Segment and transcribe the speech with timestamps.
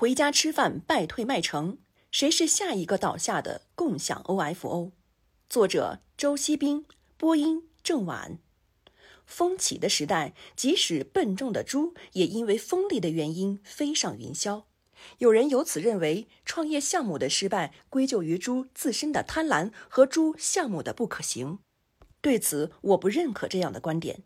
[0.00, 1.78] 回家吃饭败退麦城，
[2.12, 4.92] 谁是下一个倒下的共享 OFO？
[5.50, 6.84] 作者周锡兵，
[7.16, 8.38] 播音郑婉。
[9.26, 14.62] 风起的时代，即使笨重的猪也因为风力的原因飞上云霄。
[15.18, 21.58] 有人由此认为，创业项目的失败归咎于猪自身的贪婪和猪项目的不可行。
[22.20, 24.22] 对此，我不认可这样的观点。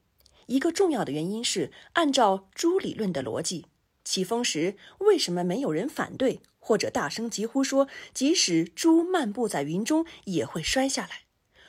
[0.48, 3.64] 一个重要的原因是，按照猪理论的逻辑，
[4.04, 11.22] 起风时为什么没有人反对或者大声疾呼说，即使猪漫步在云中也会摔下来？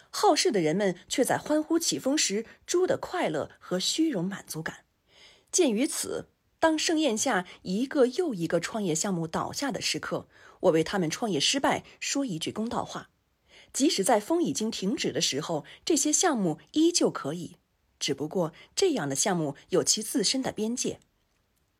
[0.09, 4.85] 好事的人们却在欢呼起风时猪的快乐和虚荣满足感。
[5.51, 6.27] 鉴于此，
[6.59, 10.27] 当盛宴下一个又一个创业项目倒下的时刻，
[10.61, 13.09] 我为他们创业失败说一句公道话：
[13.71, 17.57] 即使在风已经停止的时候，这些项目依旧可以。
[17.99, 20.99] 只不过这样的项目有其自身的边界。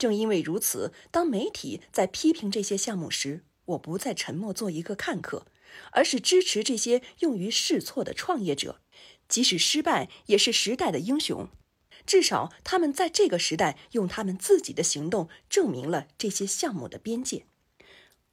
[0.04, 5.46] 正因为如此，当媒体在批评这些项目时，我不再沉默做一个看客。
[5.92, 8.82] 而是支持这些用于试错的创业者，
[9.30, 11.48] 即使失败也是时代的英雄。
[12.06, 17.46] 至少他们在这个时代用他们自己的行动证明了这些项目的边界。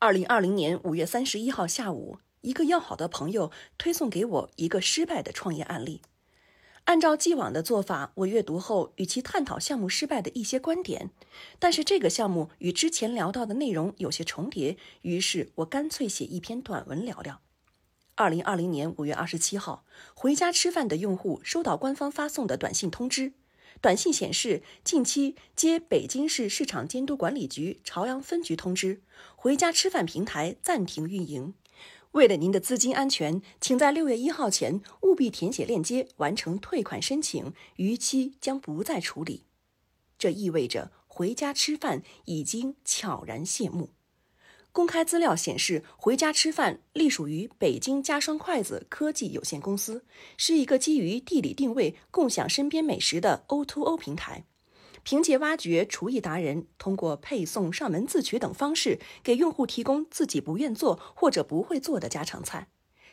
[0.00, 6.02] 二零二零年五月三十一号下午，一个要好的朋友推送给我一个失败的创业案例。
[6.84, 11.10] 按照既往的做法，我阅读后与其探讨项目失败的一些观点，
[11.58, 17.40] 但是这个项目与之前聊到的内容有些重叠，于是我干脆写一篇短文聊聊。
[18.16, 23.34] 二零二零年五月二十七号，回家吃饭的用户收到官方发送的短信通知，
[23.80, 29.00] 短信显示近期接北京市市场监督管理局朝阳分局通知，
[29.36, 31.54] 回家吃饭平台暂停运营。
[32.12, 39.44] 为了您的资金安全，请在六月一号前务必填写链接，完成退款申请，逾期将不再处理。
[40.18, 43.90] 这意味着回家吃饭已经悄然谢幕。
[44.72, 50.04] 公开资料显示，回家吃饭隶属于北京家双筷子科技有限公司，
[50.36, 54.44] 是一个基于地理定位、共享身边美食的 O2O 平台。
[55.02, 62.68] 凭借挖掘厨艺达人，通过配送、上门自取等方式，给用户提供自己不愿做或者不会做的家常菜，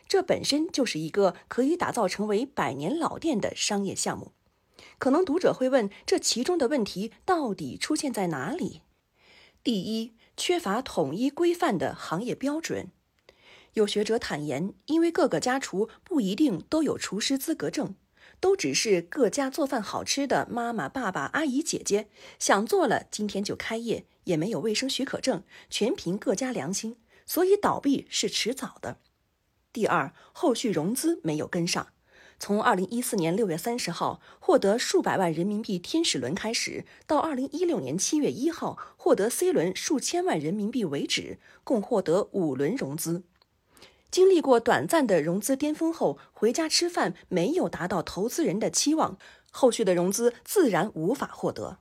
[0.06, 4.32] 这本身就是一个可以打造成为百年老店的商业项目。
[4.98, 8.82] 可能读者会问，这其中的问题到底出现在哪里？
[9.64, 12.90] 第一，缺乏统一规范的行业标准。
[13.74, 17.94] 有学者坦言，因为各个家厨不一定都有厨师资格证。
[18.40, 28.98] 都只是各家做饭好吃的妈妈、爸爸、阿姨、姐姐，想做了今天就开业，也没有卫生许可证，全凭各家良心，所以倒闭是迟早的。
[29.72, 31.88] 第二，后续融资没有跟上。
[32.40, 43.24] 从二零一四年六月三十号获得数百万人民币天使轮开始，到二零一六年七月一号获得 C 轮数千万人民币为止，共获得五轮融资。
[44.10, 49.18] 经历过短暂的融资巅峰后，回家吃饭没有达到投资人的期望，
[49.50, 51.78] 后续的融资自然无法获得。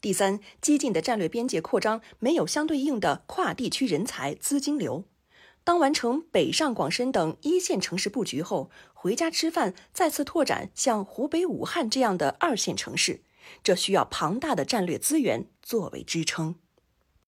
[0.00, 5.04] 第三，激进的战略边界扩张没有相对应的跨地区人才资金流。
[5.64, 13.22] 当完成北上广深等一线城市布局后，回家吃饭再次拓展像湖北武汉这样的二线城市，
[13.64, 16.56] 这需要庞大的战略资源作为支撑。